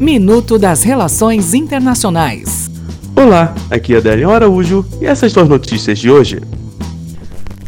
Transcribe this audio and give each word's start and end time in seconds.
Minuto 0.00 0.58
das 0.58 0.82
Relações 0.82 1.54
Internacionais. 1.54 2.68
Olá, 3.14 3.54
aqui 3.70 3.94
é 3.94 3.98
Adélio 3.98 4.28
Araújo 4.28 4.84
e 5.00 5.06
essas 5.06 5.30
são 5.30 5.44
as 5.44 5.48
notícias 5.48 6.00
de 6.00 6.10
hoje. 6.10 6.42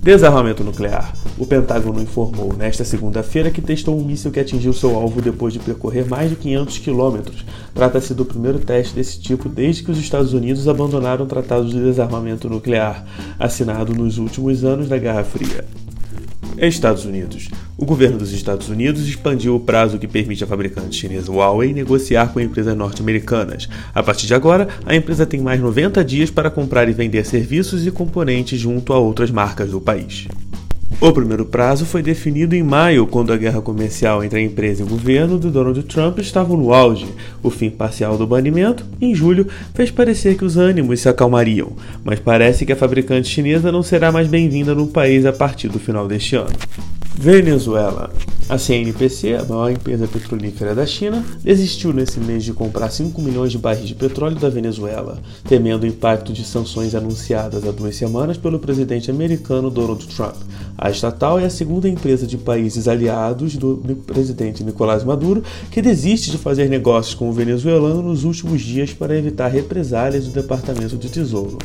Desarmamento 0.00 0.62
nuclear. 0.62 1.12
O 1.36 1.44
Pentágono 1.44 2.00
informou 2.00 2.52
nesta 2.56 2.84
segunda-feira 2.84 3.50
que 3.50 3.60
testou 3.60 3.98
um 3.98 4.04
míssil 4.04 4.30
que 4.30 4.38
atingiu 4.38 4.72
seu 4.72 4.94
alvo 4.94 5.20
depois 5.20 5.52
de 5.52 5.58
percorrer 5.58 6.06
mais 6.06 6.30
de 6.30 6.36
500 6.36 6.78
quilômetros. 6.78 7.44
Trata-se 7.74 8.14
do 8.14 8.24
primeiro 8.24 8.60
teste 8.60 8.94
desse 8.94 9.20
tipo 9.20 9.48
desde 9.48 9.82
que 9.82 9.90
os 9.90 9.98
Estados 9.98 10.32
Unidos 10.32 10.68
abandonaram 10.68 11.24
o 11.24 11.28
Tratado 11.28 11.68
de 11.68 11.80
Desarmamento 11.80 12.48
Nuclear, 12.48 13.04
assinado 13.36 13.92
nos 13.92 14.18
últimos 14.18 14.64
anos 14.64 14.88
da 14.88 14.96
Guerra 14.96 15.24
Fria. 15.24 15.64
Estados 16.56 17.04
Unidos. 17.04 17.48
O 17.82 17.84
governo 17.84 18.16
dos 18.16 18.32
Estados 18.32 18.68
Unidos 18.68 19.08
expandiu 19.08 19.56
o 19.56 19.60
prazo 19.60 19.98
que 19.98 20.06
permite 20.06 20.44
à 20.44 20.46
fabricante 20.46 20.94
chinesa 20.94 21.32
Huawei 21.32 21.74
negociar 21.74 22.32
com 22.32 22.38
empresas 22.38 22.76
norte-americanas. 22.76 23.68
A 23.92 24.00
partir 24.00 24.28
de 24.28 24.34
agora, 24.34 24.68
a 24.86 24.94
empresa 24.94 25.26
tem 25.26 25.40
mais 25.40 25.60
90 25.60 26.04
dias 26.04 26.30
para 26.30 26.48
comprar 26.48 26.88
e 26.88 26.92
vender 26.92 27.26
serviços 27.26 27.84
e 27.84 27.90
componentes 27.90 28.60
junto 28.60 28.92
a 28.92 28.98
outras 29.00 29.32
marcas 29.32 29.72
do 29.72 29.80
país. 29.80 30.28
O 31.00 31.10
primeiro 31.10 31.44
prazo 31.44 31.84
foi 31.84 32.04
definido 32.04 32.54
em 32.54 32.62
maio, 32.62 33.04
quando 33.04 33.32
a 33.32 33.36
guerra 33.36 33.60
comercial 33.60 34.22
entre 34.22 34.38
a 34.38 34.42
empresa 34.44 34.82
e 34.82 34.86
o 34.86 34.88
governo 34.88 35.36
de 35.36 35.50
Donald 35.50 35.82
Trump 35.82 36.20
estava 36.20 36.56
no 36.56 36.72
auge. 36.72 37.08
O 37.42 37.50
fim 37.50 37.68
parcial 37.68 38.16
do 38.16 38.28
banimento, 38.28 38.86
em 39.00 39.12
julho, 39.12 39.48
fez 39.74 39.90
parecer 39.90 40.36
que 40.36 40.44
os 40.44 40.56
ânimos 40.56 41.00
se 41.00 41.08
acalmariam, 41.08 41.72
mas 42.04 42.20
parece 42.20 42.64
que 42.64 42.72
a 42.72 42.76
fabricante 42.76 43.26
chinesa 43.26 43.72
não 43.72 43.82
será 43.82 44.12
mais 44.12 44.28
bem-vinda 44.28 44.72
no 44.72 44.86
país 44.86 45.26
a 45.26 45.32
partir 45.32 45.66
do 45.66 45.80
final 45.80 46.06
deste 46.06 46.36
ano. 46.36 46.52
Venezuela. 47.14 48.10
A 48.48 48.58
CNPC, 48.58 49.34
a 49.34 49.44
maior 49.44 49.70
empresa 49.70 50.06
petrolífera 50.06 50.74
da 50.74 50.84
China, 50.84 51.24
desistiu 51.42 51.92
nesse 51.92 52.18
mês 52.18 52.44
de 52.44 52.52
comprar 52.52 52.90
5 52.90 53.22
milhões 53.22 53.52
de 53.52 53.58
barris 53.58 53.88
de 53.88 53.94
petróleo 53.94 54.36
da 54.36 54.48
Venezuela, 54.48 55.18
temendo 55.44 55.84
o 55.84 55.86
impacto 55.86 56.32
de 56.32 56.44
sanções 56.44 56.94
anunciadas 56.94 57.66
há 57.66 57.70
duas 57.70 57.96
semanas 57.96 58.36
pelo 58.36 58.58
presidente 58.58 59.10
americano 59.10 59.70
Donald 59.70 60.06
Trump. 60.08 60.34
A 60.76 60.90
estatal 60.90 61.38
é 61.38 61.44
a 61.44 61.50
segunda 61.50 61.88
empresa 61.88 62.26
de 62.26 62.36
países 62.36 62.88
aliados 62.88 63.56
do 63.56 63.76
presidente 64.06 64.64
Nicolás 64.64 65.04
Maduro 65.04 65.42
que 65.70 65.80
desiste 65.80 66.30
de 66.30 66.38
fazer 66.38 66.68
negócios 66.68 67.14
com 67.14 67.30
o 67.30 67.32
venezuelano 67.32 68.02
nos 68.02 68.24
últimos 68.24 68.60
dias 68.60 68.92
para 68.92 69.16
evitar 69.16 69.48
represálias 69.48 70.24
do 70.24 70.32
Departamento 70.32 70.96
de 70.96 71.08
Tesouro. 71.08 71.58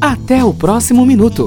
Até 0.00 0.42
o 0.42 0.54
próximo 0.54 1.04
minuto. 1.04 1.46